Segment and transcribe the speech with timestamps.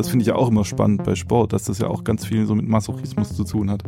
[0.00, 2.46] Das finde ich ja auch immer spannend bei Sport, dass das ja auch ganz viel
[2.46, 3.82] so mit Masochismus zu tun hat.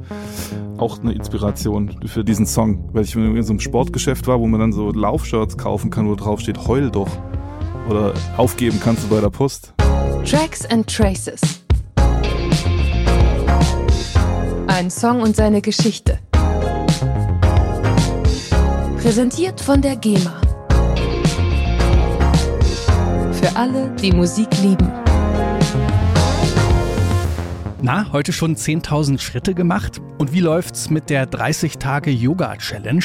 [0.76, 4.60] Auch eine Inspiration für diesen Song, weil ich in so einem Sportgeschäft war, wo man
[4.60, 7.08] dann so Laufshirts kaufen kann, wo drauf steht, heul doch.
[7.88, 9.72] Oder aufgeben kannst du bei der Post.
[10.26, 11.40] Tracks and Traces.
[14.66, 16.18] Ein Song und seine Geschichte.
[18.98, 20.41] Präsentiert von der GEMA.
[23.42, 25.01] Für alle, die Musik lieben.
[27.84, 30.00] Na, heute schon 10.000 Schritte gemacht?
[30.16, 33.02] Und wie läuft's mit der 30-Tage-Yoga-Challenge?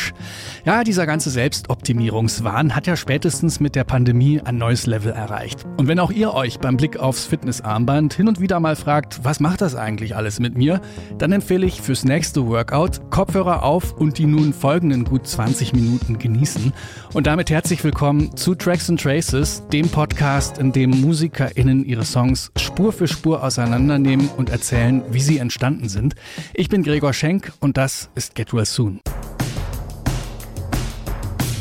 [0.65, 5.65] Ja, dieser ganze Selbstoptimierungswahn hat ja spätestens mit der Pandemie ein neues Level erreicht.
[5.77, 9.39] Und wenn auch ihr euch beim Blick aufs Fitnessarmband hin und wieder mal fragt, was
[9.39, 10.79] macht das eigentlich alles mit mir,
[11.17, 16.19] dann empfehle ich fürs nächste Workout Kopfhörer auf und die nun folgenden gut 20 Minuten
[16.19, 16.71] genießen.
[17.13, 22.51] Und damit herzlich willkommen zu Tracks and Traces, dem Podcast, in dem MusikerInnen ihre Songs
[22.59, 26.15] Spur für Spur auseinandernehmen und erzählen, wie sie entstanden sind.
[26.53, 28.99] Ich bin Gregor Schenk und das ist Get Well Soon.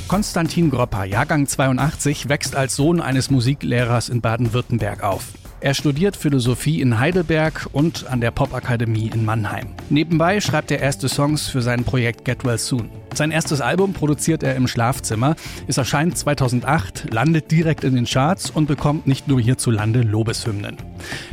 [0.09, 5.25] Konstantin Gropper, Jahrgang 82, wächst als Sohn eines Musiklehrers in Baden-Württemberg auf.
[5.61, 9.69] Er studiert Philosophie in Heidelberg und an der Popakademie in Mannheim.
[9.89, 12.91] Nebenbei schreibt er erste Songs für sein Projekt Get Well Soon.
[13.15, 15.35] Sein erstes Album produziert er im Schlafzimmer.
[15.67, 20.77] Es erscheint 2008, landet direkt in den Charts und bekommt nicht nur hierzulande Lobeshymnen.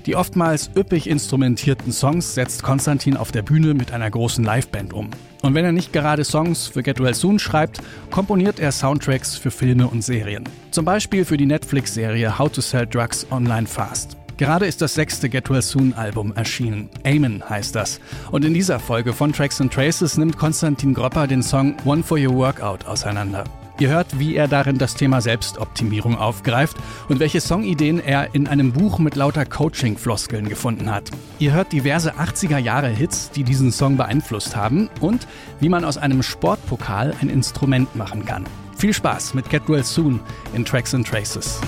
[0.05, 5.09] Die oftmals üppig instrumentierten Songs setzt Konstantin auf der Bühne mit einer großen Liveband um.
[5.43, 9.51] Und wenn er nicht gerade Songs für Get Well Soon schreibt, komponiert er Soundtracks für
[9.51, 10.45] Filme und Serien.
[10.71, 14.15] Zum Beispiel für die Netflix-Serie How to Sell Drugs Online Fast.
[14.37, 16.89] Gerade ist das sechste Get Well Soon Album erschienen.
[17.05, 17.99] Amen heißt das.
[18.31, 22.17] Und in dieser Folge von Tracks and Traces nimmt Konstantin Gropper den Song One for
[22.17, 23.43] Your Workout auseinander.
[23.79, 26.77] Ihr hört, wie er darin das Thema Selbstoptimierung aufgreift
[27.09, 31.09] und welche Songideen er in einem Buch mit lauter Coaching-Floskeln gefunden hat.
[31.39, 35.27] Ihr hört diverse 80er-Jahre-Hits, die diesen Song beeinflusst haben und
[35.59, 38.45] wie man aus einem Sportpokal ein Instrument machen kann.
[38.77, 40.19] Viel Spaß mit Get Well Soon
[40.53, 41.59] in Tracks and Traces.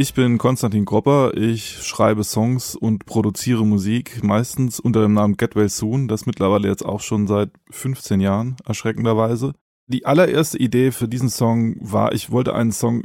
[0.00, 5.56] Ich bin Konstantin Gropper, ich schreibe Songs und produziere Musik, meistens unter dem Namen Get
[5.56, 9.52] Well Soon, das mittlerweile jetzt auch schon seit 15 Jahren, erschreckenderweise.
[9.88, 13.02] Die allererste Idee für diesen Song war, ich wollte einen Song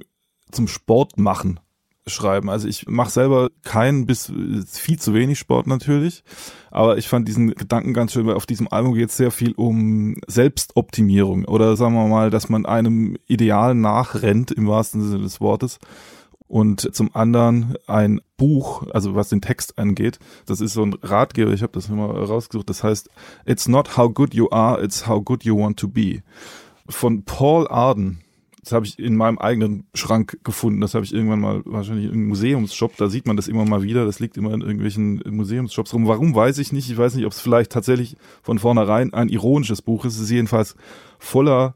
[0.51, 1.59] zum Sport machen
[2.07, 2.50] schreiben.
[2.50, 4.31] Also ich mache selber keinen bis
[4.66, 6.23] viel zu wenig Sport natürlich,
[6.72, 9.51] aber ich fand diesen Gedanken ganz schön, weil auf diesem Album geht es sehr viel
[9.57, 15.41] um Selbstoptimierung oder sagen wir mal, dass man einem Ideal nachrennt im wahrsten Sinne des
[15.41, 15.79] Wortes
[16.47, 20.19] und zum anderen ein Buch, also was den Text angeht.
[20.45, 23.09] Das ist so ein Ratgeber, ich habe das immer rausgesucht, das heißt
[23.45, 26.22] It's not how good you are, it's how good you want to be.
[26.88, 28.19] Von Paul Arden.
[28.61, 30.81] Das habe ich in meinem eigenen Schrank gefunden.
[30.81, 32.97] Das habe ich irgendwann mal wahrscheinlich in einem Museumsshop.
[32.97, 34.06] Da sieht man das immer mal wieder.
[34.06, 36.07] Das liegt immer in irgendwelchen Museumsshops rum.
[36.07, 36.89] Warum weiß ich nicht.
[36.89, 40.16] Ich weiß nicht, ob es vielleicht tatsächlich von vornherein ein ironisches Buch ist.
[40.16, 40.75] Es ist jedenfalls
[41.19, 41.75] voller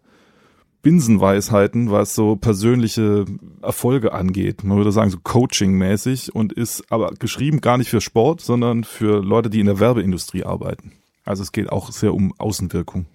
[0.82, 3.26] Binsenweisheiten, was so persönliche
[3.62, 4.64] Erfolge angeht.
[4.64, 9.22] Man würde sagen, so Coaching-mäßig und ist aber geschrieben gar nicht für Sport, sondern für
[9.22, 10.94] Leute, die in der Werbeindustrie arbeiten.
[11.26, 13.06] Also es geht auch sehr um Außenwirkung.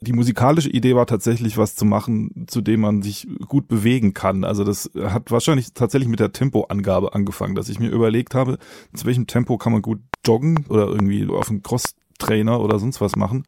[0.00, 4.42] Die musikalische Idee war tatsächlich was zu machen, zu dem man sich gut bewegen kann.
[4.42, 8.58] Also das hat wahrscheinlich tatsächlich mit der Tempoangabe angefangen, dass ich mir überlegt habe,
[8.92, 13.14] zu welchem Tempo kann man gut joggen oder irgendwie auf einem Cross-Trainer oder sonst was
[13.14, 13.44] machen.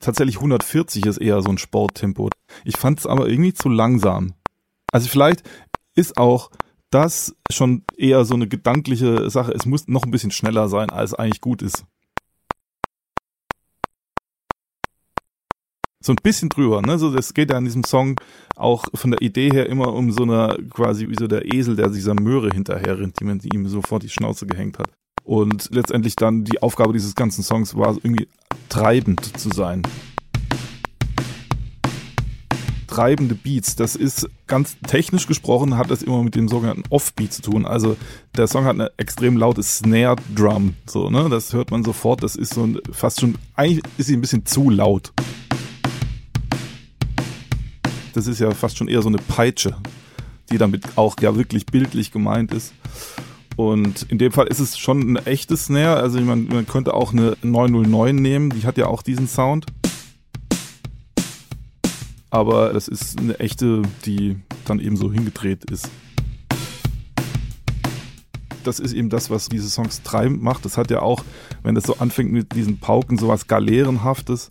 [0.00, 2.30] Tatsächlich 140 ist eher so ein Sporttempo.
[2.64, 4.34] Ich fand es aber irgendwie zu langsam.
[4.92, 5.42] Also vielleicht
[5.94, 6.50] ist auch
[6.90, 9.52] das schon eher so eine gedankliche Sache.
[9.52, 11.84] Es muss noch ein bisschen schneller sein, als eigentlich gut ist.
[16.02, 16.98] So ein bisschen drüber, ne?
[16.98, 18.18] So, das geht ja in diesem Song
[18.56, 21.90] auch von der Idee her immer um so eine, quasi wie so der Esel, der
[21.90, 24.90] dieser Möhre hinterher rennt, die man ihm sofort die Schnauze gehängt hat.
[25.24, 28.28] Und letztendlich dann die Aufgabe dieses ganzen Songs war irgendwie
[28.70, 29.82] treibend zu sein.
[32.86, 37.42] Treibende Beats, das ist ganz technisch gesprochen, hat das immer mit dem sogenannten Offbeat zu
[37.42, 37.66] tun.
[37.66, 37.96] Also
[38.36, 41.28] der Song hat eine extrem laute Snare Drum, so, ne?
[41.28, 44.46] Das hört man sofort, das ist so ein, fast schon, eigentlich ist sie ein bisschen
[44.46, 45.12] zu laut.
[48.12, 49.76] Das ist ja fast schon eher so eine Peitsche,
[50.50, 52.72] die damit auch ja wirklich bildlich gemeint ist.
[53.60, 55.96] Und in dem Fall ist es schon ein echtes Snare.
[55.96, 59.66] Also man, man könnte auch eine 909 nehmen, die hat ja auch diesen Sound.
[62.30, 65.90] Aber das ist eine echte, die dann eben so hingedreht ist.
[68.64, 70.64] Das ist eben das, was diese Songs treibend macht.
[70.64, 71.22] Das hat ja auch,
[71.62, 74.48] wenn das so anfängt mit diesen Pauken, sowas Galeerenhaftes.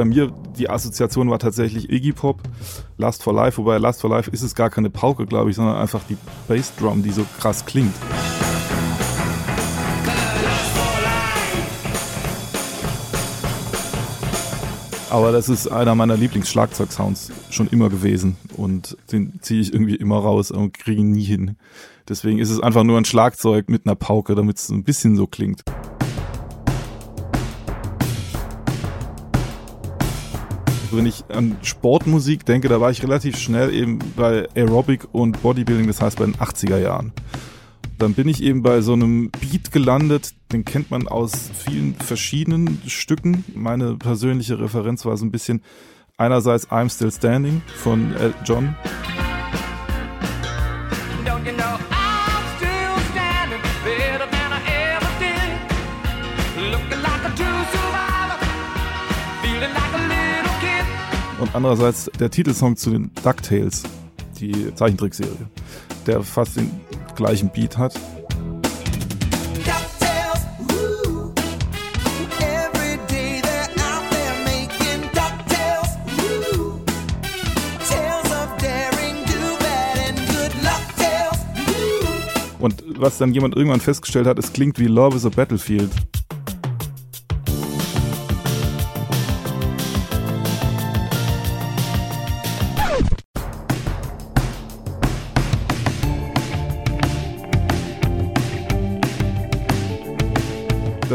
[0.00, 2.40] Bei mir die Assoziation war tatsächlich Iggy Pop,
[2.96, 5.76] Last for Life, wobei Last for Life ist es gar keine Pauke, glaube ich, sondern
[5.76, 6.16] einfach die
[6.48, 7.92] Bassdrum, die so krass klingt.
[15.10, 20.16] Aber das ist einer meiner Lieblingsschlagzeugsounds schon immer gewesen und den ziehe ich irgendwie immer
[20.16, 21.56] raus und kriege ihn nie hin.
[22.08, 25.26] Deswegen ist es einfach nur ein Schlagzeug mit einer Pauke, damit es ein bisschen so
[25.26, 25.62] klingt.
[30.92, 35.86] Wenn ich an Sportmusik denke, da war ich relativ schnell eben bei Aerobic und Bodybuilding,
[35.86, 37.12] das heißt bei den 80er Jahren.
[37.98, 42.80] Dann bin ich eben bei so einem Beat gelandet, den kennt man aus vielen verschiedenen
[42.86, 43.44] Stücken.
[43.54, 45.62] Meine persönliche Referenz war so ein bisschen
[46.16, 48.14] einerseits I'm Still Standing von
[48.44, 48.74] John.
[61.50, 63.82] Und andererseits der Titelsong zu den DuckTales,
[64.40, 65.48] die Zeichentrickserie,
[66.06, 66.70] der fast den
[67.16, 67.94] gleichen Beat hat.
[82.58, 85.90] Und was dann jemand irgendwann festgestellt hat, es klingt wie Love is a Battlefield.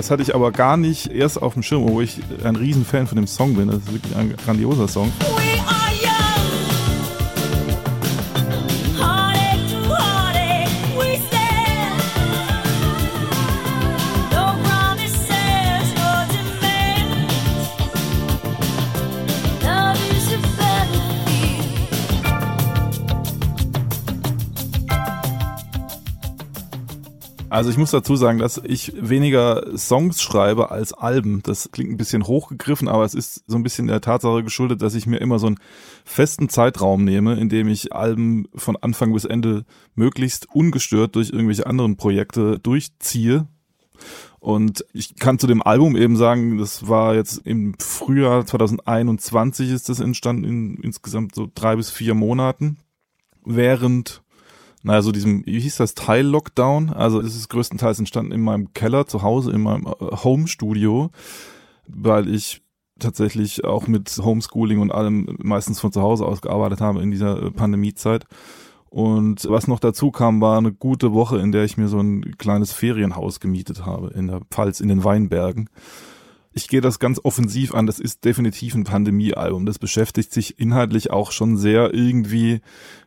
[0.05, 3.15] Das hatte ich aber gar nicht erst auf dem Schirm, obwohl ich ein Riesenfan von
[3.15, 3.69] dem Song bin.
[3.69, 5.11] Das ist wirklich ein grandioser Song.
[27.55, 31.41] Also ich muss dazu sagen, dass ich weniger Songs schreibe als Alben.
[31.41, 34.93] Das klingt ein bisschen hochgegriffen, aber es ist so ein bisschen der Tatsache geschuldet, dass
[34.93, 35.59] ich mir immer so einen
[36.03, 39.63] festen Zeitraum nehme, in dem ich Alben von Anfang bis Ende
[39.93, 43.47] möglichst ungestört durch irgendwelche anderen Projekte durchziehe.
[44.41, 49.87] Und ich kann zu dem Album eben sagen, das war jetzt im Frühjahr 2021 ist
[49.87, 52.79] das entstanden, in insgesamt so drei bis vier Monaten,
[53.45, 54.24] während
[54.85, 56.91] naja, so diesem, wie hieß das, Teil-Lockdown.
[56.91, 61.09] Also es ist größtenteils entstanden in meinem Keller zu Hause, in meinem äh, Home-Studio,
[61.87, 62.61] weil ich
[62.99, 67.41] tatsächlich auch mit Homeschooling und allem meistens von zu Hause aus gearbeitet habe in dieser
[67.41, 68.25] äh, Pandemiezeit.
[68.91, 72.37] Und was noch dazu kam, war eine gute Woche, in der ich mir so ein
[72.37, 75.67] kleines Ferienhaus gemietet habe in der Pfalz in den Weinbergen
[76.55, 77.85] ich gehe das ganz offensiv an.
[77.85, 79.65] Das ist definitiv ein Pandemiealbum.
[79.65, 82.61] Das beschäftigt sich inhaltlich auch schon sehr irgendwie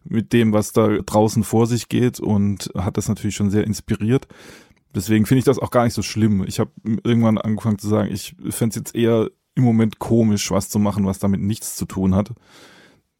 [0.04, 4.28] mit dem, was da draußen vor sich geht und hat das natürlich schon sehr inspiriert.
[4.94, 6.44] Deswegen finde ich das auch gar nicht so schlimm.
[6.46, 6.70] Ich habe
[7.04, 11.06] irgendwann angefangen zu sagen, ich fände es jetzt eher im Moment komisch, was zu machen,
[11.06, 12.32] was damit nichts zu tun hat.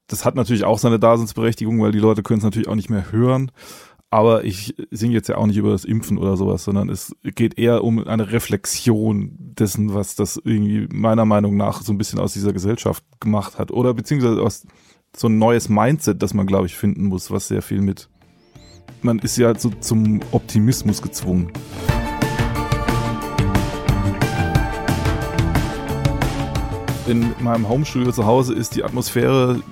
[0.09, 3.13] Das hat natürlich auch seine Daseinsberechtigung, weil die Leute können es natürlich auch nicht mehr
[3.13, 3.51] hören.
[4.11, 7.59] Aber ich singe jetzt ja auch nicht über das Impfen oder sowas, sondern es geht
[7.59, 12.33] eher um eine Reflexion dessen, was das irgendwie meiner Meinung nach so ein bisschen aus
[12.33, 13.71] dieser Gesellschaft gemacht hat.
[13.71, 14.67] Oder beziehungsweise aus
[15.15, 18.09] so ein neues Mindset, das man, glaube ich, finden muss, was sehr viel mit.
[19.03, 21.53] Man ist ja so zum Optimismus gezwungen.
[27.07, 29.63] In meinem Homestudio zu Hause ist die Atmosphäre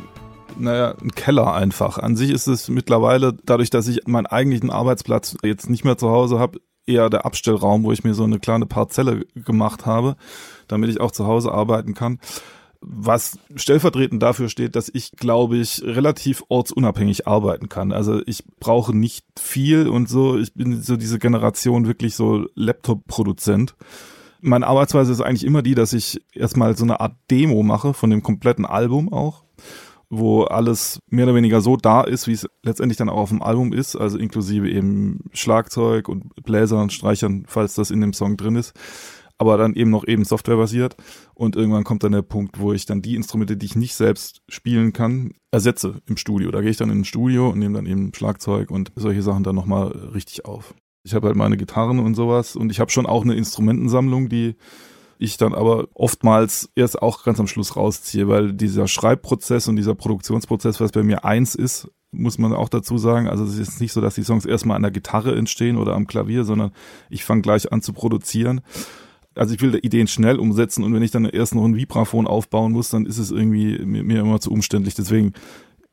[0.58, 1.98] naja, ein Keller einfach.
[1.98, 6.10] An sich ist es mittlerweile, dadurch, dass ich meinen eigentlichen Arbeitsplatz jetzt nicht mehr zu
[6.10, 10.16] Hause habe, eher der Abstellraum, wo ich mir so eine kleine Parzelle gemacht habe,
[10.68, 12.20] damit ich auch zu Hause arbeiten kann.
[12.80, 17.90] Was stellvertretend dafür steht, dass ich, glaube ich, relativ ortsunabhängig arbeiten kann.
[17.90, 20.38] Also ich brauche nicht viel und so.
[20.38, 23.74] Ich bin so diese Generation wirklich so Laptop-Produzent.
[24.40, 28.10] Meine Arbeitsweise ist eigentlich immer die, dass ich erstmal so eine Art Demo mache von
[28.10, 29.45] dem kompletten Album auch
[30.08, 33.42] wo alles mehr oder weniger so da ist, wie es letztendlich dann auch auf dem
[33.42, 38.36] Album ist, also inklusive eben Schlagzeug und Bläsern und Streichern, falls das in dem Song
[38.36, 38.72] drin ist.
[39.38, 40.96] aber dann eben noch eben softwarebasiert.
[41.34, 44.42] Und irgendwann kommt dann der Punkt, wo ich dann die Instrumente, die ich nicht selbst
[44.48, 46.50] spielen kann, ersetze im Studio.
[46.50, 49.44] Da gehe ich dann in ein Studio und nehme dann eben Schlagzeug und solche Sachen
[49.44, 50.74] dann nochmal richtig auf.
[51.02, 54.56] Ich habe halt meine Gitarren und sowas und ich habe schon auch eine Instrumentensammlung, die
[55.18, 59.94] ich dann aber oftmals erst auch ganz am Schluss rausziehe, weil dieser Schreibprozess und dieser
[59.94, 63.28] Produktionsprozess, was bei mir eins ist, muss man auch dazu sagen.
[63.28, 66.06] Also es ist nicht so, dass die Songs erstmal an der Gitarre entstehen oder am
[66.06, 66.72] Klavier, sondern
[67.10, 68.60] ich fange gleich an zu produzieren.
[69.34, 72.72] Also ich will Ideen schnell umsetzen und wenn ich dann erst noch ein Vibraphon aufbauen
[72.72, 74.94] muss, dann ist es irgendwie mir immer zu umständlich.
[74.94, 75.34] Deswegen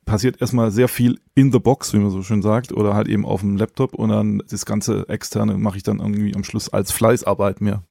[0.06, 3.26] passiert erstmal sehr viel in the box, wie man so schön sagt, oder halt eben
[3.26, 6.92] auf dem Laptop und dann das ganze externe mache ich dann irgendwie am Schluss als
[6.92, 7.84] Fleißarbeit mehr.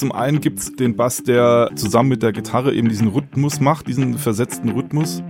[0.00, 4.16] Zum einen gibt's den Bass, der zusammen mit der Gitarre eben diesen Rhythmus macht, diesen
[4.16, 5.22] versetzten Rhythmus.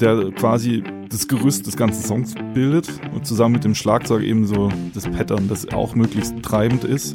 [0.00, 4.70] Der quasi das Gerüst des ganzen Songs bildet und zusammen mit dem Schlagzeug eben so
[4.94, 7.14] das Pattern, das auch möglichst treibend ist.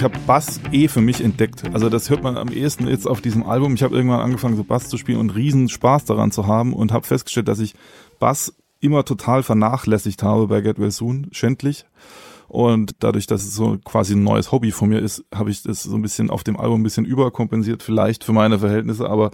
[0.00, 1.62] Ich habe Bass eh für mich entdeckt.
[1.74, 3.74] Also das hört man am ehesten jetzt auf diesem Album.
[3.74, 6.90] Ich habe irgendwann angefangen, so Bass zu spielen und riesen Spaß daran zu haben und
[6.90, 7.74] habe festgestellt, dass ich
[8.18, 11.84] Bass immer total vernachlässigt habe bei Get Well Soon, schändlich.
[12.48, 15.82] Und dadurch, dass es so quasi ein neues Hobby von mir ist, habe ich das
[15.82, 19.06] so ein bisschen auf dem Album ein bisschen überkompensiert, vielleicht für meine Verhältnisse.
[19.06, 19.32] Aber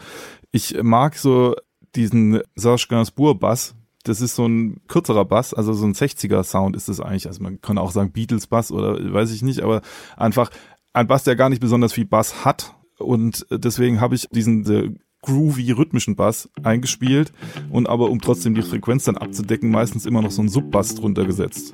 [0.51, 1.55] ich mag so
[1.95, 3.77] diesen Serge Gainsbourg Bass,
[4.09, 7.27] das ist so ein kürzerer Bass, also so ein 60er Sound ist es eigentlich.
[7.27, 9.83] Also man kann auch sagen Beatles Bass oder weiß ich nicht, aber
[10.17, 10.51] einfach
[10.93, 12.75] ein Bass, der gar nicht besonders viel Bass hat.
[12.99, 17.33] Und deswegen habe ich diesen groovy rhythmischen Bass eingespielt
[17.71, 21.25] und aber um trotzdem die Frequenz dann abzudecken, meistens immer noch so einen Subbass drunter
[21.25, 21.73] gesetzt.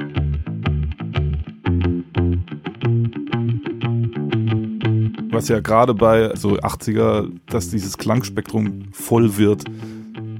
[5.30, 9.64] Was ja gerade bei so 80er, dass dieses Klangspektrum voll wird,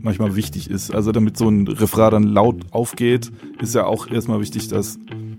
[0.03, 0.95] manchmal wichtig ist.
[0.95, 4.99] Also damit so ein Refrain dann laut aufgeht, ist ja auch erstmal wichtig, dass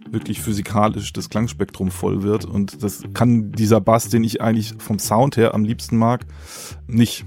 [0.10, 2.46] wirklich physikalisch das Klangspektrum voll wird.
[2.46, 6.26] Und das kann dieser Bass, den ich eigentlich vom Sound her am liebsten mag,
[6.88, 7.26] nicht.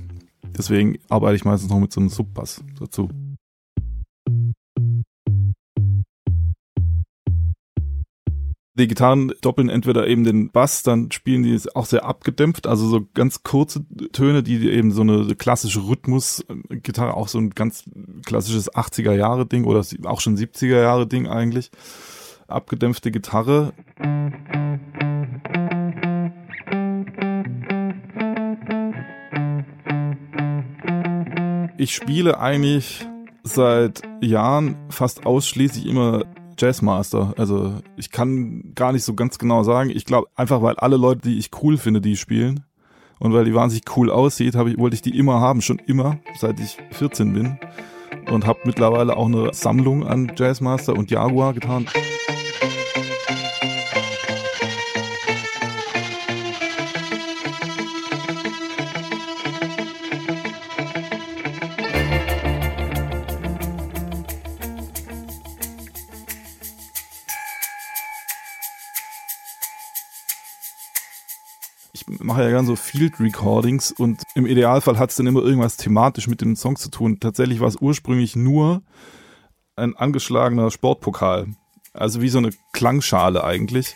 [0.57, 3.11] Deswegen arbeite ich meistens noch mit so einem Subbass dazu.
[8.79, 13.07] Die Gitarren doppeln entweder eben den Bass, dann spielen die auch sehr abgedämpft, also so
[13.15, 17.85] ganz kurze Töne, die eben so eine klassische Rhythmus-Gitarre, auch so ein ganz
[18.27, 21.71] klassisches 80er Jahre Ding oder auch schon 70er Jahre Ding eigentlich.
[22.49, 23.73] Abgedämpfte Gitarre.
[31.79, 33.07] Ich spiele eigentlich
[33.43, 36.25] seit Jahren fast ausschließlich immer
[36.59, 37.35] Jazzmaster.
[37.37, 39.91] Also ich kann gar nicht so ganz genau sagen.
[39.91, 42.65] Ich glaube einfach, weil alle Leute, die ich cool finde, die spielen
[43.19, 46.61] und weil die wahnsinnig cool aussieht, ich wollte ich die immer haben, schon immer, seit
[46.61, 47.59] ich 14 bin
[48.31, 51.87] und habe mittlerweile auch eine Sammlung an Jazzmaster und Jaguar getan.
[72.27, 76.27] Mache ja gern so Field Recordings und im Idealfall hat es dann immer irgendwas thematisch
[76.27, 77.21] mit dem Song zu tun.
[77.21, 78.83] Tatsächlich war es ursprünglich nur
[79.77, 81.47] ein angeschlagener Sportpokal.
[81.93, 83.95] Also wie so eine Klangschale eigentlich.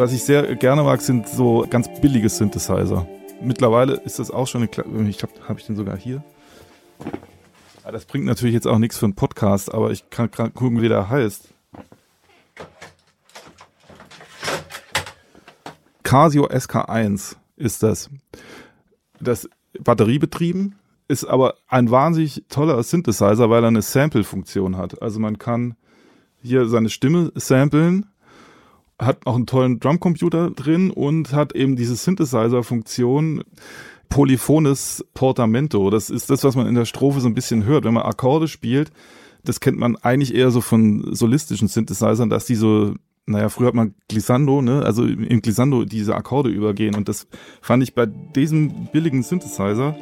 [0.00, 3.06] Was ich sehr gerne mag, sind so ganz billige Synthesizer.
[3.42, 6.24] Mittlerweile ist das auch schon eine, ich habe hab ich den sogar hier.
[7.84, 10.80] Ah, das bringt natürlich jetzt auch nichts für einen Podcast, aber ich kann gerade gucken,
[10.80, 11.52] wie der heißt.
[16.02, 18.08] Casio SK1 ist das.
[19.20, 20.76] Das batteriebetrieben
[21.08, 25.02] ist aber ein wahnsinnig toller Synthesizer, weil er eine Sample-Funktion hat.
[25.02, 25.76] Also man kann
[26.40, 28.09] hier seine Stimme samplen
[29.00, 33.42] hat auch einen tollen Drumcomputer drin und hat eben diese Synthesizer-Funktion
[34.08, 35.88] polyphones Portamento.
[35.90, 37.84] Das ist das, was man in der Strophe so ein bisschen hört.
[37.84, 38.90] Wenn man Akkorde spielt,
[39.44, 42.94] das kennt man eigentlich eher so von solistischen Synthesizern, dass die so,
[43.26, 47.26] naja, früher hat man Glissando, ne, also im Glissando diese Akkorde übergehen und das
[47.62, 49.96] fand ich bei diesem billigen Synthesizer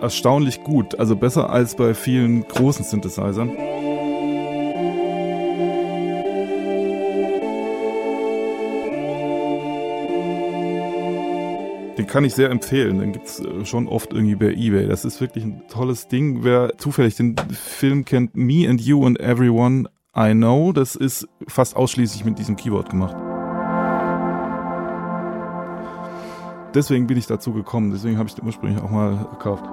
[0.00, 3.50] erstaunlich gut, also besser als bei vielen großen Synthesizern.
[12.08, 12.98] Kann ich sehr empfehlen.
[12.98, 14.88] Den gibt's äh, schon oft irgendwie bei Ebay.
[14.88, 16.42] Das ist wirklich ein tolles Ding.
[16.42, 21.76] Wer zufällig den Film kennt, Me and You and Everyone I Know, das ist fast
[21.76, 23.16] ausschließlich mit diesem Keyboard gemacht.
[26.74, 27.90] Deswegen bin ich dazu gekommen.
[27.90, 29.64] Deswegen habe ich den ursprünglich auch mal gekauft.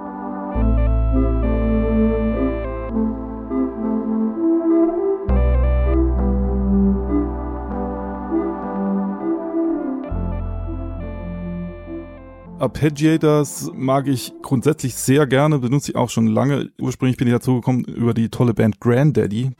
[12.58, 16.70] Arpeggiators mag ich grundsätzlich sehr gerne, benutze ich auch schon lange.
[16.80, 19.50] Ursprünglich bin ich dazu gekommen über die tolle Band Granddaddy,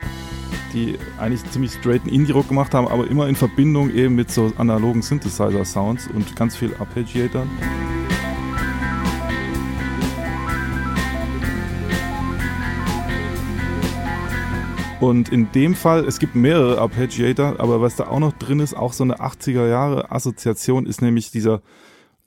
[0.73, 5.03] die eigentlich ziemlich straighten Indie-Rock gemacht haben, aber immer in Verbindung eben mit so analogen
[5.03, 7.47] Synthesizer-Sounds und ganz viel Arpeggiator.
[15.01, 18.75] Und in dem Fall, es gibt mehrere Arpeggiator, aber was da auch noch drin ist,
[18.75, 21.61] auch so eine 80er Jahre Assoziation, ist nämlich dieser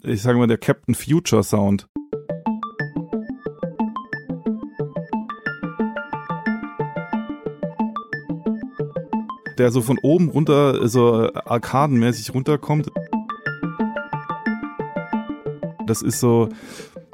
[0.03, 1.87] ich sage mal, der Captain Future Sound.
[9.57, 12.89] Der so von oben runter, so arkadenmäßig runterkommt.
[15.85, 16.47] Das ist so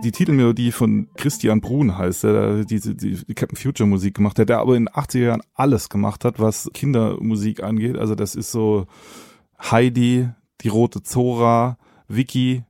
[0.03, 4.49] die Titelmelodie von Christian Brun heißt, der diese die, die Captain Future Musik gemacht hat,
[4.49, 7.97] der aber in den 80er Jahren alles gemacht hat, was Kindermusik angeht.
[7.97, 8.85] Also das ist so
[9.59, 10.29] Heidi,
[10.61, 12.63] die rote Zora, Vicky,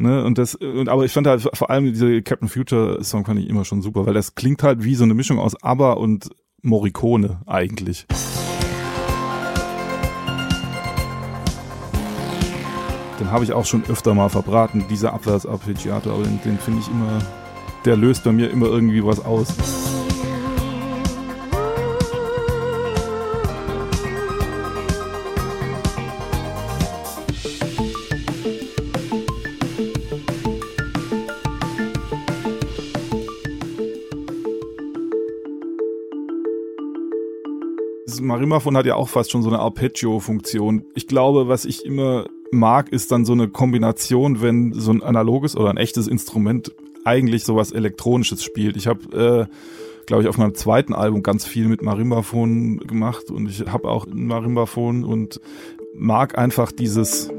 [0.00, 3.40] Ne, und das, und, aber ich fand halt vor allem diese Captain Future Song fand
[3.40, 6.30] ich immer schon super, weil das klingt halt wie so eine Mischung aus ABBA und
[6.62, 8.06] Morricone eigentlich.
[13.18, 16.88] Den habe ich auch schon öfter mal verbraten, dieser Abwärts-Arpeggiator, aber den, den finde ich
[16.88, 17.18] immer,
[17.84, 19.87] der löst bei mir immer irgendwie was aus.
[38.20, 40.84] Marimafon hat ja auch fast schon so eine Arpeggio-Funktion.
[40.94, 45.56] Ich glaube, was ich immer mag, ist dann so eine Kombination, wenn so ein analoges
[45.56, 46.72] oder ein echtes Instrument
[47.04, 48.76] eigentlich sowas Elektronisches spielt.
[48.76, 53.48] Ich habe, äh, glaube ich, auf meinem zweiten Album ganz viel mit Marimbafon gemacht und
[53.48, 55.40] ich habe auch ein Marimbafon und
[55.94, 57.30] mag einfach dieses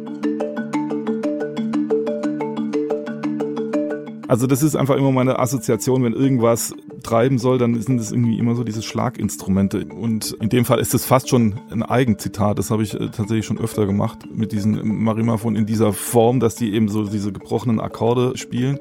[4.30, 8.38] Also das ist einfach immer meine Assoziation, wenn irgendwas treiben soll, dann sind es irgendwie
[8.38, 9.86] immer so diese Schlaginstrumente.
[9.86, 12.60] Und in dem Fall ist es fast schon ein Eigenzitat.
[12.60, 16.54] Das habe ich äh, tatsächlich schon öfter gemacht mit diesen Marimafon in dieser Form, dass
[16.54, 18.78] die eben so diese gebrochenen Akkorde spielen.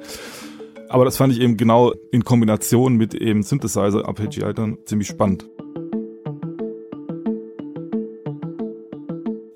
[0.90, 5.48] Aber das fand ich eben genau in Kombination mit eben Synthesizer-Arpeggiatern ziemlich spannend.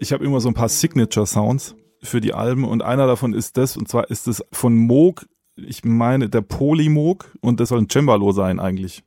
[0.01, 3.77] Ich habe immer so ein paar Signature-Sounds für die Alben und einer davon ist das,
[3.77, 5.27] und zwar ist es von Moog
[5.67, 9.03] ich meine, der Polymog und das soll ein Cembalo sein eigentlich.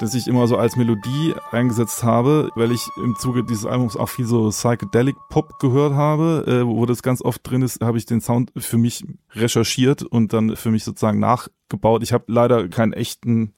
[0.00, 4.08] das ich immer so als Melodie eingesetzt habe, weil ich im Zuge dieses Albums auch
[4.08, 8.06] viel so Psychedelic Pop gehört habe, äh, wo das ganz oft drin ist, habe ich
[8.06, 12.02] den Sound für mich recherchiert und dann für mich sozusagen nachgebaut.
[12.02, 13.52] Ich habe leider keinen echten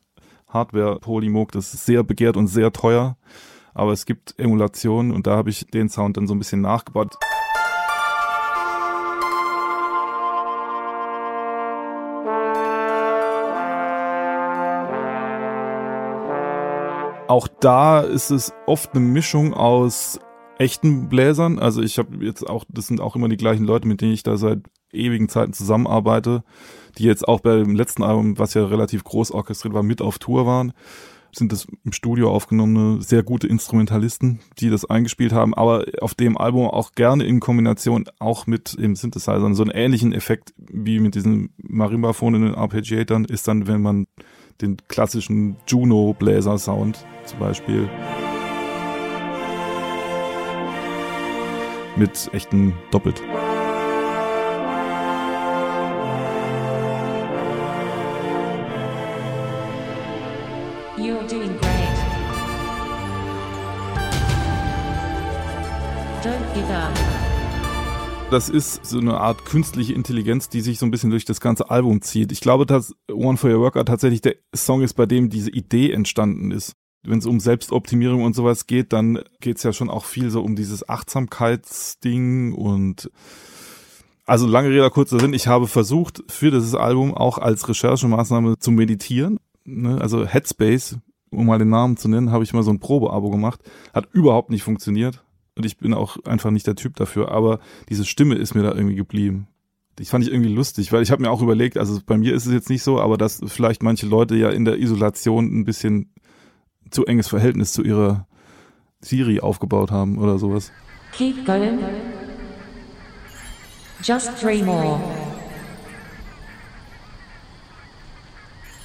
[0.48, 3.16] Hardware Polymog, das ist sehr begehrt und sehr teuer,
[3.72, 7.14] aber es gibt Emulationen und da habe ich den Sound dann so ein bisschen nachgebaut.
[17.28, 20.18] Auch da ist es oft eine Mischung aus
[20.58, 21.58] echten Bläsern.
[21.58, 24.22] Also ich habe jetzt auch, das sind auch immer die gleichen Leute, mit denen ich
[24.22, 24.60] da seit
[24.92, 26.44] ewigen Zeiten zusammenarbeite,
[26.98, 30.46] die jetzt auch beim letzten Album, was ja relativ groß orchestriert war, mit auf Tour
[30.46, 30.72] waren.
[31.34, 36.36] Sind das im Studio aufgenommene, sehr gute Instrumentalisten, die das eingespielt haben, aber auf dem
[36.36, 39.54] Album auch gerne in Kombination auch mit dem Synthesizern.
[39.54, 44.06] So einen ähnlichen Effekt wie mit diesen Marimbaphon in den Arpeggiatern ist dann, wenn man
[44.60, 47.88] den klassischen Juno-Bläser-Sound zum Beispiel.
[51.96, 53.22] Mit echten Doppelt.
[68.32, 71.70] Das ist so eine Art künstliche Intelligenz, die sich so ein bisschen durch das ganze
[71.70, 72.32] Album zieht.
[72.32, 75.92] Ich glaube, dass One for Your Worker tatsächlich der Song ist, bei dem diese Idee
[75.92, 76.72] entstanden ist.
[77.04, 80.42] Wenn es um Selbstoptimierung und sowas geht, dann geht es ja schon auch viel so
[80.42, 83.10] um dieses Achtsamkeitsding und
[84.24, 85.34] also lange Rede, kurzer Sinn.
[85.34, 89.40] Ich habe versucht, für dieses Album auch als Recherchemaßnahme zu meditieren.
[89.64, 90.00] Ne?
[90.00, 90.96] Also Headspace,
[91.30, 93.60] um mal den Namen zu nennen, habe ich mal so ein Probeabo gemacht.
[93.92, 95.22] Hat überhaupt nicht funktioniert
[95.56, 98.72] und ich bin auch einfach nicht der Typ dafür, aber diese Stimme ist mir da
[98.72, 99.48] irgendwie geblieben.
[99.98, 102.46] Die fand ich irgendwie lustig, weil ich habe mir auch überlegt, also bei mir ist
[102.46, 106.12] es jetzt nicht so, aber dass vielleicht manche Leute ja in der Isolation ein bisschen
[106.90, 108.26] zu enges Verhältnis zu ihrer
[109.00, 110.72] Siri aufgebaut haben oder sowas.
[111.12, 111.80] Keep going.
[114.02, 114.98] Just three more.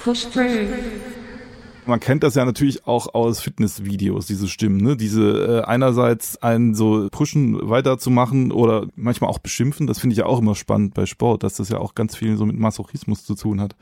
[0.00, 0.68] Push through.
[1.88, 4.94] Man kennt das ja natürlich auch aus Fitnessvideos, diese Stimmen, ne?
[4.94, 9.86] Diese äh, einerseits einen so pushen weiterzumachen oder manchmal auch beschimpfen.
[9.86, 12.36] Das finde ich ja auch immer spannend bei Sport, dass das ja auch ganz viel
[12.36, 13.74] so mit Masochismus zu tun hat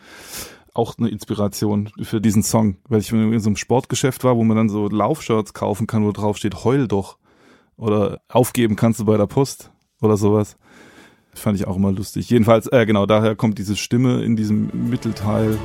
[0.73, 4.59] auch eine Inspiration für diesen Song, weil ich in so einem Sportgeschäft war, wo man
[4.59, 7.17] dann so Laufshirts kaufen kann, wo drauf steht, heul doch.
[7.79, 9.71] Oder aufgeben kannst du bei der Post
[10.03, 10.59] oder sowas.
[11.35, 12.29] Fand ich auch immer lustig.
[12.29, 15.59] Jedenfalls, äh, genau, daher kommt diese Stimme in diesem Mittelteil.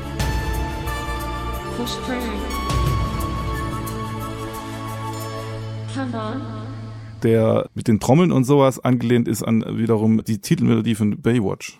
[7.24, 11.78] Der mit den Trommeln und sowas angelehnt ist an wiederum die Titelmelodie von Baywatch.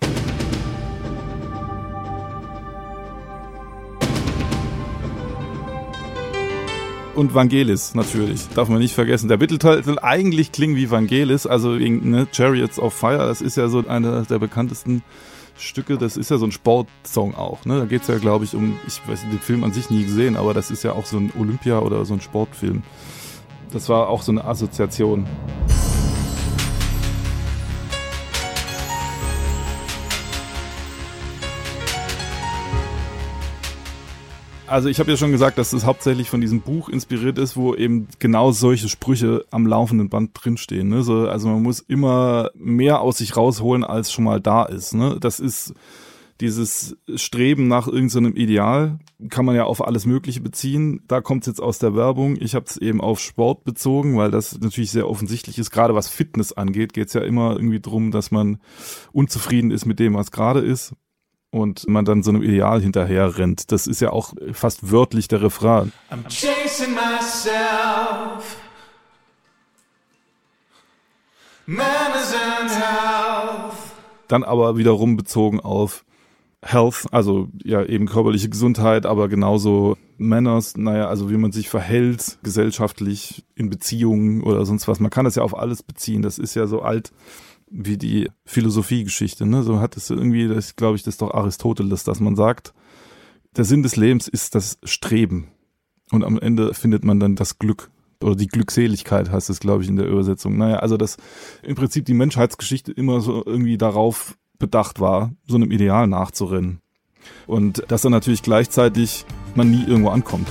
[7.22, 9.28] und Vangelis natürlich, darf man nicht vergessen.
[9.28, 13.58] Der Mittelteil soll eigentlich klingen wie Vangelis, also wegen ne, Chariots of Fire, das ist
[13.58, 15.04] ja so einer der bekanntesten
[15.58, 17.66] Stücke, das ist ja so ein Sportsong auch.
[17.66, 17.80] Ne?
[17.80, 20.36] Da geht es ja, glaube ich, um, ich weiß den Film an sich nie gesehen,
[20.36, 22.84] aber das ist ja auch so ein Olympia- oder so ein Sportfilm.
[23.72, 25.26] Das war auch so eine Assoziation.
[34.72, 37.76] Also ich habe ja schon gesagt, dass es hauptsächlich von diesem Buch inspiriert ist, wo
[37.76, 40.88] eben genau solche Sprüche am laufenden Band drinstehen.
[40.88, 41.04] Ne?
[41.04, 44.94] So, also man muss immer mehr aus sich rausholen, als schon mal da ist.
[44.94, 45.18] Ne?
[45.20, 45.74] Das ist
[46.40, 51.02] dieses Streben nach irgendeinem Ideal, kann man ja auf alles Mögliche beziehen.
[51.10, 52.38] Da kommt es jetzt aus der Werbung.
[52.40, 55.72] Ich habe es eben auf Sport bezogen, weil das natürlich sehr offensichtlich ist.
[55.72, 58.58] Gerade was Fitness angeht, geht es ja immer irgendwie drum, dass man
[59.12, 60.94] unzufrieden ist mit dem, was gerade ist
[61.52, 63.72] und man dann so einem Ideal hinterher rennt.
[63.72, 65.92] Das ist ja auch fast wörtlich der Refrain.
[66.10, 68.58] I'm chasing myself.
[71.66, 73.74] Manners and health.
[74.28, 76.04] Dann aber wiederum bezogen auf
[76.64, 82.38] Health, also ja eben körperliche Gesundheit, aber genauso Manners, naja, also wie man sich verhält,
[82.44, 85.00] gesellschaftlich, in Beziehungen oder sonst was.
[85.00, 86.22] Man kann das ja auf alles beziehen.
[86.22, 87.12] Das ist ja so alt
[87.72, 89.46] wie die Philosophiegeschichte.
[89.46, 89.64] Ne?
[89.64, 92.74] So hat es irgendwie, das glaube ich, das ist doch Aristoteles, dass man sagt,
[93.56, 95.48] der Sinn des Lebens ist das Streben.
[96.12, 97.90] Und am Ende findet man dann das Glück
[98.22, 100.58] oder die Glückseligkeit heißt es, glaube ich, in der Übersetzung.
[100.58, 101.18] Naja, also dass
[101.64, 106.82] im Prinzip die Menschheitsgeschichte immer so irgendwie darauf bedacht war, so einem Ideal nachzurennen.
[107.48, 110.48] Und dass dann natürlich gleichzeitig man nie irgendwo ankommt.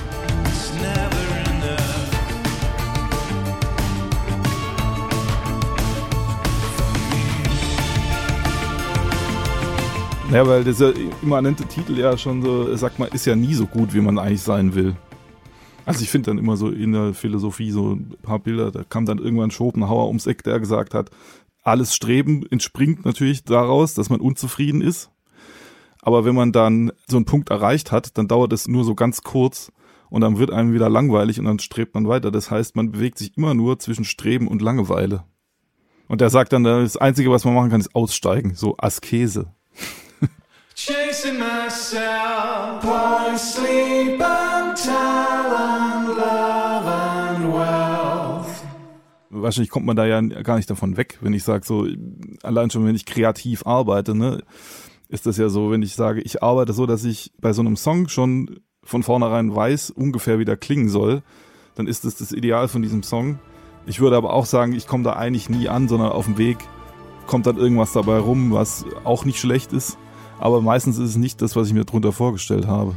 [10.31, 13.93] Ja, weil dieser immanente Titel ja schon so, sag mal, ist ja nie so gut,
[13.95, 14.95] wie man eigentlich sein will.
[15.87, 19.07] Also ich finde dann immer so in der Philosophie so ein paar Bilder, da kam
[19.07, 21.11] dann irgendwann Schopenhauer ums Eck, der gesagt hat,
[21.65, 25.11] alles Streben entspringt natürlich daraus, dass man unzufrieden ist.
[26.01, 29.23] Aber wenn man dann so einen Punkt erreicht hat, dann dauert es nur so ganz
[29.23, 29.73] kurz
[30.11, 32.31] und dann wird einem wieder langweilig und dann strebt man weiter.
[32.31, 35.25] Das heißt, man bewegt sich immer nur zwischen Streben und Langeweile.
[36.07, 39.53] Und er sagt dann, das Einzige, was man machen kann, ist aussteigen, so Askese.
[40.83, 48.65] Chasing myself, pouring sleep and talent, love and wealth.
[49.29, 51.87] Wahrscheinlich kommt man da ja gar nicht davon weg, wenn ich sage, so,
[52.43, 54.43] allein schon, wenn ich kreativ arbeite, ne,
[55.11, 57.77] ist das ja so, wenn ich sage, ich arbeite so, dass ich bei so einem
[57.77, 61.23] Song schon von vornherein weiß, ungefähr wie der klingen soll,
[61.75, 63.39] dann ist das das Ideal von diesem Song.
[63.85, 66.57] Ich würde aber auch sagen, ich komme da eigentlich nie an, sondern auf dem Weg
[67.27, 69.99] kommt dann irgendwas dabei rum, was auch nicht schlecht ist
[70.41, 72.95] aber meistens ist es nicht das, was ich mir darunter vorgestellt habe.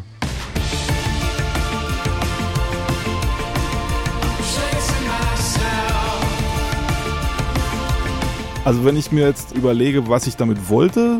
[8.66, 11.20] Also wenn ich mir jetzt überlege, was ich damit wollte,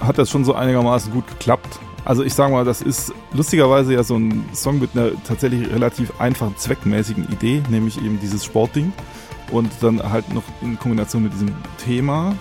[0.00, 1.78] hat das schon so einigermaßen gut geklappt.
[2.06, 6.18] Also ich sage mal, das ist lustigerweise ja so ein Song mit einer tatsächlich relativ
[6.18, 8.90] einfachen, zweckmäßigen Idee, nämlich eben dieses Sportding.
[9.50, 11.50] Und dann halt noch in Kombination mit diesem
[11.84, 12.34] Thema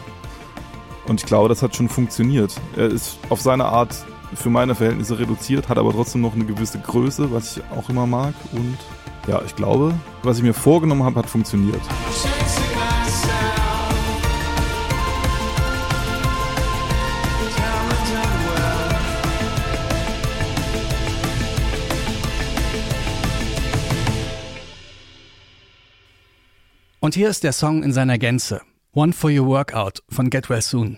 [1.11, 2.55] und ich glaube, das hat schon funktioniert.
[2.77, 3.93] Er ist auf seine Art
[4.33, 8.07] für meine Verhältnisse reduziert, hat aber trotzdem noch eine gewisse Größe, was ich auch immer
[8.07, 8.33] mag.
[8.53, 8.77] Und
[9.27, 9.93] ja, ich glaube,
[10.23, 11.81] was ich mir vorgenommen habe, hat funktioniert.
[27.01, 28.61] Und hier ist der Song in seiner Gänze.
[28.93, 30.97] One for Your Workout von Get Well Soon.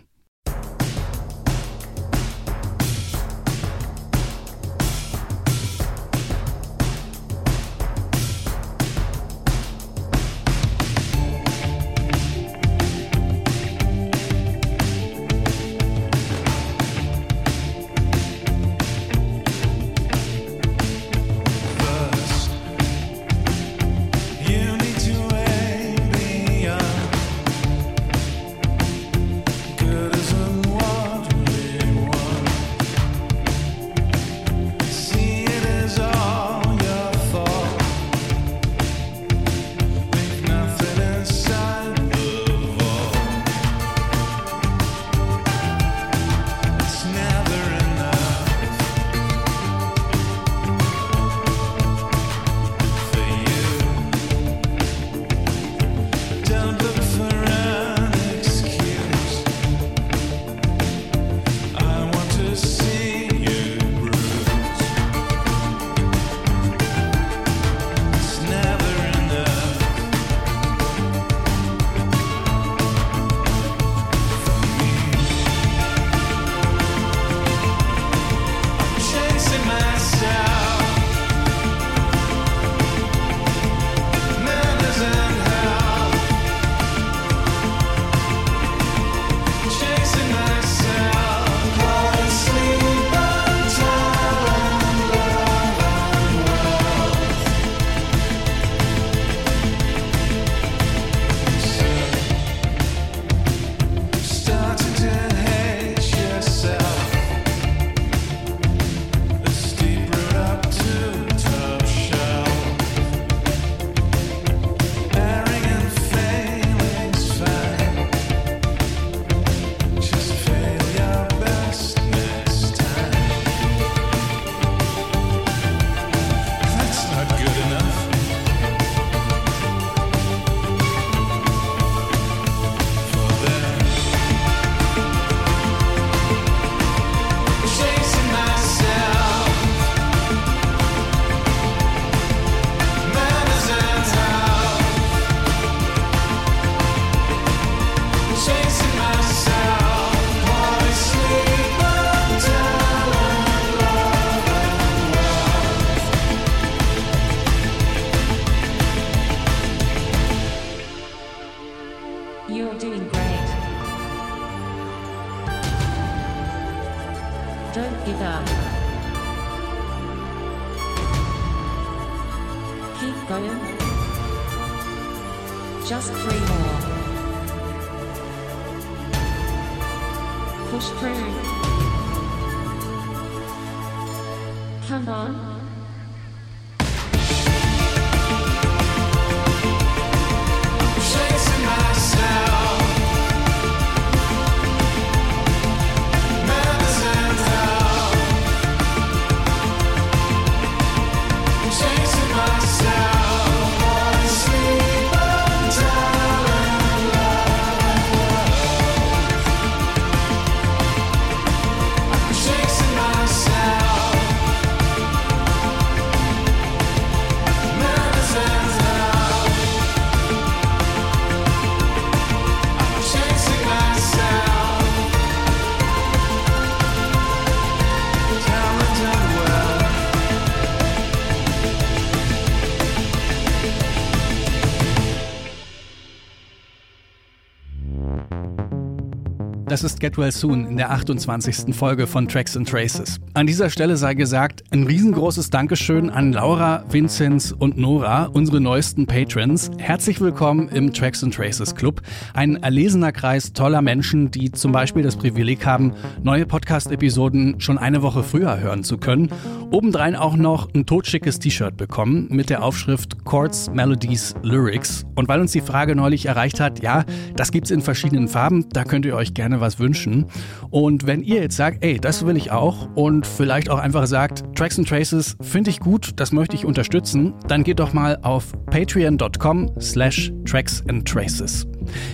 [240.03, 241.73] Get Well Soon in der 28.
[241.73, 243.21] Folge von Tracks and Traces.
[243.35, 249.07] An dieser Stelle sei gesagt, ein riesengroßes Dankeschön an Laura, Vinzenz und Nora, unsere neuesten
[249.07, 249.71] Patrons.
[249.77, 252.01] Herzlich willkommen im Tracks and Traces Club.
[252.33, 258.01] Ein erlesener Kreis toller Menschen, die zum Beispiel das Privileg haben, neue Podcast-Episoden schon eine
[258.01, 259.29] Woche früher hören zu können.
[259.73, 265.03] Obendrein auch noch ein totschickes T-Shirt bekommen mit der Aufschrift Chords, Melodies, Lyrics.
[265.15, 267.05] Und weil uns die Frage neulich erreicht hat, ja,
[267.35, 270.27] das gibt's in verschiedenen Farben, da könnt ihr euch gerne was wünschen.
[270.69, 274.43] Und wenn ihr jetzt sagt, ey, das will ich auch und vielleicht auch einfach sagt,
[274.55, 278.53] Tracks and Traces finde ich gut, das möchte ich unterstützen, dann geht doch mal auf
[278.67, 281.65] patreon.com slash tracks and traces.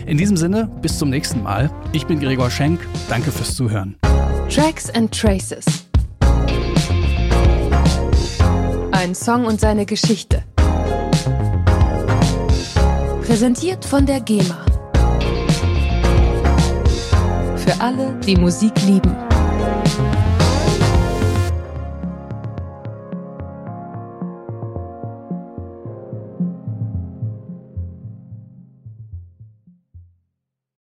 [0.06, 1.70] In diesem Sinne, bis zum nächsten Mal.
[1.92, 2.80] Ich bin Gregor Schenk.
[3.10, 3.98] Danke fürs Zuhören.
[4.50, 5.89] Tracks and Traces.
[9.10, 10.44] Ein Song und seine Geschichte.
[13.26, 14.64] Präsentiert von der GEMA.
[17.56, 19.29] Für alle, die Musik lieben.